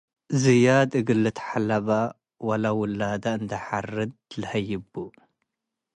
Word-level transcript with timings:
ዝያድ 0.41 0.91
እግል 0.99 1.19
ልትሐለበ 1.23 1.89
ወለውላደ 2.47 3.23
እንዴ 3.37 3.51
ሐርድ 3.65 4.11
ልሀይቡ። 4.39 4.93